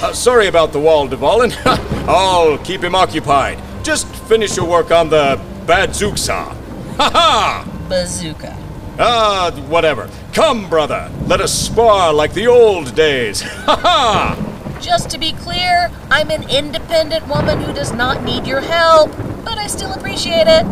Uh, 0.02 0.14
sorry 0.14 0.48
about 0.48 0.74
the 0.74 0.80
wall, 0.80 1.08
Dvalin. 1.08 1.54
I'll 2.08 2.58
keep 2.58 2.84
him 2.84 2.96
occupied. 2.96 3.62
Just 3.84 4.08
finish 4.28 4.58
your 4.58 4.66
work 4.66 4.90
on 4.90 5.10
the 5.10 5.40
Badzuksa. 5.68 6.56
Ha 6.98 7.10
ha! 7.14 7.86
Bazooka. 7.88 8.63
Ah, 9.00 9.52
whatever. 9.70 10.10
Come, 10.34 10.70
brother. 10.70 11.12
Let 11.26 11.42
us 11.42 11.52
spar 11.52 12.14
like 12.14 12.34
the 12.34 12.48
old 12.48 12.96
days. 12.96 13.42
Ha 13.64 13.76
ha! 13.76 14.80
Just 14.82 15.10
to 15.12 15.18
be 15.18 15.32
clear, 15.32 15.90
I'm 16.10 16.30
an 16.30 16.50
independent 16.50 17.28
woman 17.28 17.62
who 17.62 17.74
does 17.74 17.94
not 17.94 18.24
need 18.24 18.46
your 18.46 18.60
help, 18.60 19.12
but 19.46 19.58
I 19.58 19.68
still 19.68 19.94
appreciate 19.94 20.48
it. 20.48 20.66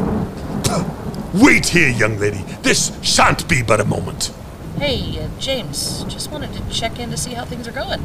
Wait 1.34 1.68
here, 1.68 1.90
young 1.90 2.20
lady. 2.20 2.44
This 2.62 2.92
shan't 3.02 3.48
be 3.48 3.64
but 3.64 3.80
a 3.80 3.86
moment. 3.86 4.34
Hey, 4.78 5.20
uh, 5.20 5.30
James, 5.40 6.04
just 6.06 6.30
wanted 6.30 6.52
to 6.54 6.70
check 6.70 7.00
in 7.00 7.10
to 7.12 7.18
see 7.18 7.34
how 7.34 7.46
things 7.46 7.68
are 7.68 7.72
going. 7.72 8.04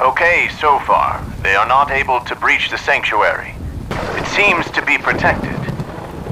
Okay, 0.00 0.48
so 0.60 0.78
far, 0.80 1.24
they 1.42 1.54
are 1.54 1.68
not 1.68 1.90
able 1.90 2.20
to 2.20 2.34
breach 2.34 2.70
the 2.70 2.78
sanctuary. 2.78 3.54
It 3.90 4.26
seems 4.26 4.68
to 4.72 4.84
be 4.84 4.98
protected. 4.98 5.51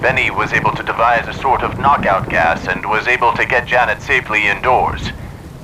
Benny 0.01 0.31
was 0.31 0.55
able 0.55 0.73
to 0.73 0.83
devise 0.83 1.29
a 1.29 1.39
sort 1.39 1.63
of 1.63 1.79
knockout 1.79 2.31
gas 2.31 2.67
and 2.69 2.87
was 2.87 3.07
able 3.07 3.35
to 3.35 3.45
get 3.45 3.67
Janet 3.67 4.01
safely 4.01 4.47
indoors. 4.47 5.11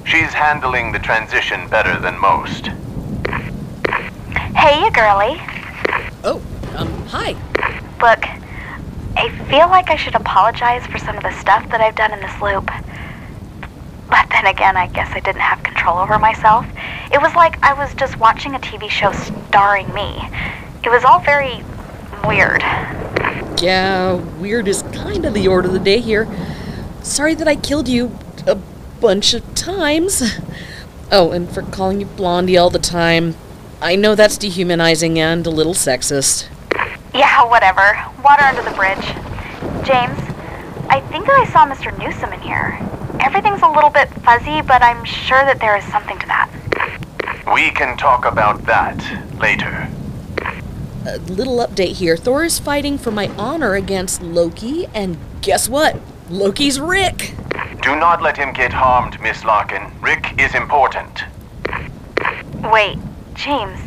She's 0.05 0.33
handling 0.35 0.93
the 0.93 0.99
transition 0.99 1.69
better 1.69 1.99
than 1.99 2.19
most. 2.21 2.67
Hey, 4.55 4.81
you 4.81 4.91
girly. 4.91 5.41
Oh, 6.23 6.43
um, 6.77 6.93
hi. 7.07 7.33
Look, 8.01 8.27
I 9.17 9.31
feel 9.49 9.69
like 9.69 9.89
I 9.89 9.97
should 9.97 10.15
apologize 10.15 10.87
for 10.87 10.99
some 10.99 11.17
of 11.17 11.23
the 11.23 11.33
stuff 11.41 11.69
that 11.71 11.81
I've 11.81 11.97
done 11.97 12.13
in 12.13 12.21
this 12.21 12.43
loop. 12.43 12.71
But 14.11 14.29
then 14.31 14.47
again, 14.47 14.77
I 14.77 14.89
guess 14.89 15.11
I 15.13 15.21
didn't 15.21 15.41
have 15.41 15.63
control 15.63 15.99
over 15.99 16.19
myself. 16.19 16.67
It 17.11 17.23
was 17.23 17.35
like 17.35 17.59
I 17.63 17.73
was 17.73 17.95
just 17.95 18.19
watching 18.19 18.55
a 18.55 18.59
TV 18.59 18.91
show 18.91 19.13
starring 19.13 19.93
me. 19.95 20.29
It 20.85 20.91
was 20.91 21.05
all 21.05 21.21
very 21.21 21.65
weird. 22.27 22.63
Yeah, 23.61 24.15
weird 24.15 24.69
is 24.69 24.83
kind 24.93 25.25
of 25.25 25.33
the 25.33 25.49
order 25.49 25.69
of 25.69 25.75
the 25.75 25.81
day 25.81 26.01
here. 26.01 26.29
Sorry 27.03 27.35
that 27.35 27.49
I 27.49 27.57
killed 27.57 27.89
you 27.89 28.17
a 28.47 28.55
bunch 29.01 29.35
of 29.35 29.55
times. 29.55 30.23
Oh, 31.11 31.31
and 31.31 31.49
for 31.49 31.63
calling 31.63 32.01
you 32.01 32.07
Blondie 32.07 32.59
all 32.59 32.69
the 32.69 32.79
time. 32.79 33.35
I 33.81 33.95
know 33.97 34.15
that's 34.15 34.37
dehumanizing 34.37 35.19
and 35.19 35.47
a 35.47 35.51
little 35.51 35.75
sexist. 35.75 36.49
Yeah, 37.15 37.45
whatever. 37.45 37.97
Water 38.23 38.43
under 38.43 38.63
the 38.63 38.75
bridge. 38.77 39.07
James, 39.87 40.19
I 40.89 41.01
think 41.11 41.27
that 41.27 41.39
I 41.41 41.47
saw 41.51 41.67
Mr. 41.67 41.97
Newsom 41.99 42.33
in 42.33 42.41
here. 42.41 42.79
Everything's 43.21 43.63
a 43.63 43.69
little 43.69 43.91
bit 43.91 44.09
fuzzy, 44.23 44.61
but 44.63 44.83
I'm 44.83 45.05
sure 45.05 45.45
that 45.45 45.61
there 45.61 45.77
is 45.77 45.85
something 45.85 46.19
to 46.19 46.27
that. 46.27 46.51
We 47.55 47.71
can 47.71 47.97
talk 47.97 48.25
about 48.25 48.67
that 48.67 48.99
later. 49.41 49.89
A 51.07 51.19
little 51.19 51.59
update 51.59 51.93
here. 51.93 52.17
Thor 52.17 52.43
is 52.43 52.59
fighting 52.59 52.99
for 52.99 53.13
my 53.13 53.29
honor 53.39 53.75
against 53.75 54.23
Loki, 54.23 54.87
and 54.93 55.17
guess 55.41 55.69
what? 55.69 55.97
Loki's 56.29 56.81
Rick. 56.81 57.33
Do 57.83 57.95
not 57.95 58.23
let 58.23 58.37
him 58.37 58.53
get 58.53 58.73
harmed, 58.73 59.21
Miss 59.21 59.45
Larkin. 59.45 59.93
Rick 60.01 60.35
is 60.37 60.53
important. 60.57 61.23
Wait, 62.73 62.99
James, 63.35 63.79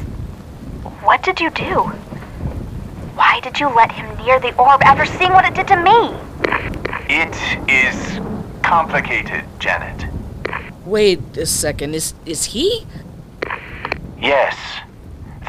what 1.03 1.21
did 1.21 1.41
you 1.41 1.49
do? 1.49 1.91
Why 3.15 3.41
did 3.41 3.59
you 3.59 3.67
let 3.67 3.91
him 3.91 4.07
near 4.23 4.39
the 4.39 4.55
orb 4.55 4.81
after 4.83 5.05
seeing 5.05 5.33
what 5.33 5.43
it 5.43 5.53
did 5.53 5.67
to 5.67 5.75
me? 5.75 6.15
It 7.09 7.35
is 7.69 8.21
complicated, 8.63 9.43
Janet. 9.59 10.05
Wait 10.85 11.19
a 11.35 11.45
second. 11.45 11.95
Is 11.95 12.13
is 12.25 12.45
he? 12.45 12.85
Yes. 14.17 14.55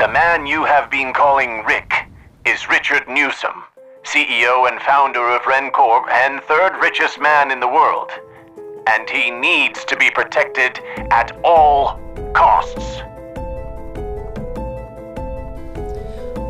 The 0.01 0.09
man 0.09 0.47
you 0.47 0.65
have 0.65 0.91
been 0.91 1.13
calling 1.13 1.63
Rick 1.67 1.93
is 2.47 2.71
Richard 2.71 3.07
Newsom, 3.07 3.65
CEO 4.03 4.67
and 4.67 4.81
founder 4.81 5.29
of 5.29 5.43
Rencorp 5.43 6.09
and 6.09 6.41
third 6.45 6.81
richest 6.81 7.21
man 7.21 7.51
in 7.51 7.61
the 7.61 7.69
world. 7.69 8.11
And 8.87 9.11
he 9.11 9.31
needs 9.31 9.85
to 9.85 9.99
be 9.99 10.11
protected 10.11 10.81
at 11.11 11.39
all 11.45 12.01
costs. 12.33 13.03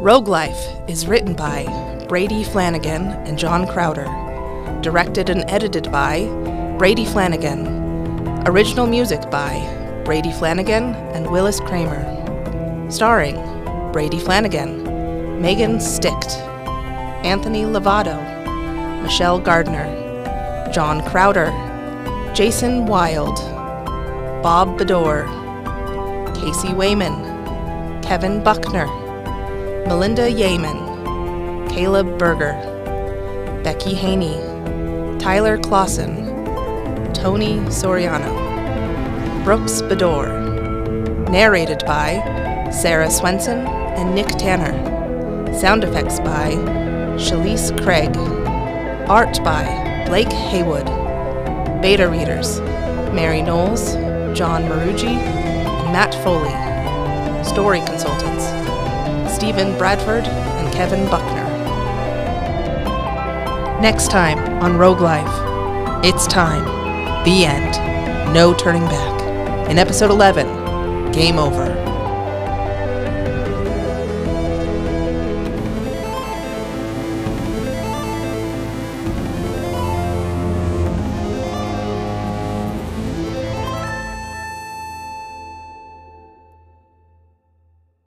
Rogue 0.00 0.28
Life 0.28 0.68
is 0.88 1.08
written 1.08 1.34
by 1.34 1.66
Brady 2.08 2.44
Flanagan 2.44 3.08
and 3.26 3.36
John 3.36 3.66
Crowder, 3.66 4.06
directed 4.80 5.28
and 5.28 5.42
edited 5.50 5.90
by 5.90 6.24
Brady 6.78 7.04
Flanagan, 7.04 8.46
original 8.46 8.86
music 8.86 9.28
by 9.28 9.58
Brady 10.04 10.30
Flanagan 10.30 10.94
and 10.94 11.28
Willis 11.28 11.58
Krammer, 11.58 12.19
starring 12.90 13.36
Brady 13.92 14.18
Flanagan, 14.18 15.40
Megan 15.40 15.78
Sticht, 15.78 16.36
Anthony 17.24 17.64
Lovato, 17.64 18.18
Michelle 19.02 19.38
Gardner, 19.38 19.86
John 20.72 21.02
Crowder, 21.08 21.50
Jason 22.34 22.86
Wild, 22.86 23.36
Bob 24.42 24.78
Bedore, 24.78 25.26
Casey 26.34 26.72
Wayman, 26.74 28.02
Kevin 28.02 28.42
Buckner, 28.42 28.86
Melinda 29.86 30.30
Yeaman, 30.30 30.76
Kaelob 31.68 32.18
Berger, 32.18 32.54
Becky 33.62 33.94
Haynie, 33.94 34.38
Tyler 35.18 35.58
Clawson, 35.58 36.26
Tony 37.12 37.58
Soriano, 37.68 38.34
Brooks 39.44 39.82
Bedore. 39.82 40.48
Narrated 41.30 41.84
by 41.86 42.39
Sarah 42.70 43.10
Swenson 43.10 43.66
and 43.66 44.14
Nick 44.14 44.28
Tanner. 44.28 44.72
Sound 45.52 45.84
effects 45.84 46.20
by 46.20 46.52
Chalese 47.18 47.72
Craig. 47.82 48.16
Art 49.08 49.42
by 49.42 50.04
Blake 50.06 50.30
Heywood. 50.30 50.86
Beta 51.82 52.08
readers 52.08 52.60
Mary 53.12 53.42
Knowles, 53.42 53.94
Jon 54.38 54.62
Maruji, 54.64 55.16
and 55.16 55.92
Mat 55.92 56.14
Foley. 56.22 56.54
Story 57.44 57.80
consultants 57.80 58.44
Stephen 59.34 59.76
Bradford 59.76 60.24
and 60.24 60.72
Kevin 60.72 61.08
Buckner. 61.10 61.48
Next 63.80 64.10
time 64.10 64.38
on 64.62 64.76
Rogue 64.76 65.00
Life, 65.00 66.04
it's 66.04 66.26
time. 66.26 66.64
The 67.24 67.44
end. 67.44 68.32
No 68.32 68.54
turning 68.54 68.84
back. 68.84 69.68
In 69.70 69.78
episode 69.78 70.10
11, 70.10 71.10
Game 71.12 71.38
Over. 71.38 71.89